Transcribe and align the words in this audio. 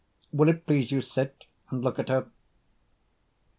Will't 0.31 0.65
please 0.65 0.91
you 0.91 0.99
sit 0.99 1.45
and 1.69 1.83
look 1.83 1.99
at 1.99 2.09
her? 2.09 2.25